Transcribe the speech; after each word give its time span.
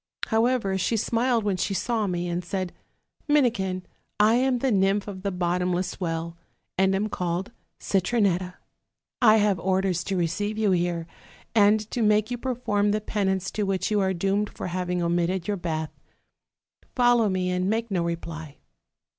However, 0.29 0.79
she 0.79 0.97
smiled 0.97 1.43
when 1.43 1.57
she 1.57 1.75
saw 1.75 2.07
me; 2.07 2.27
and 2.27 2.43
said: 2.43 2.73
'Minikin, 3.27 3.83
I 4.19 4.33
am 4.33 4.57
the 4.57 4.71
nymph 4.71 5.07
of 5.07 5.21
the 5.21 5.29
bottom 5.29 5.71
less 5.73 5.99
well, 5.99 6.35
and 6.75 6.95
am 6.95 7.07
called 7.07 7.51
Citronetta; 7.79 8.55
I 9.21 9.37
have 9.37 9.59
orders 9.59 10.03
to 10.05 10.17
re 10.17 10.25
ceive 10.25 10.57
you 10.57 10.71
here, 10.71 11.05
and 11.53 11.81
to 11.91 12.01
make 12.01 12.31
you 12.31 12.39
perform 12.39 12.89
the 12.89 12.99
penance 12.99 13.51
to 13.51 13.61
which 13.63 13.91
you 13.91 13.99
are 13.99 14.11
doomed 14.11 14.49
for 14.49 14.69
having 14.69 15.03
omitted 15.03 15.47
your 15.47 15.57
bath; 15.57 15.91
fol 16.95 17.17
low 17.17 17.29
me, 17.29 17.51
and 17.51 17.69
make 17.69 17.91
no 17.91 18.01
reply.' 18.03 18.57